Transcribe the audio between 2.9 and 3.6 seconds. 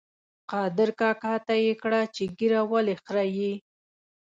خرېیې؟